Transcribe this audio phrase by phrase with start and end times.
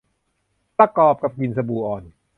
[0.77, 2.03] ประกอบกับกลิ่นสบู่อ่อน